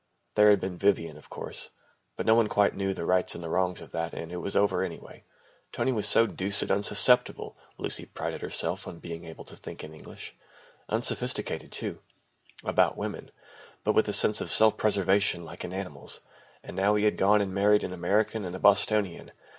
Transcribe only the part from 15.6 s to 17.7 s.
an animal's. And now he had gone and